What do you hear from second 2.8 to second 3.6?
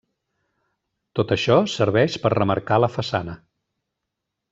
la façana.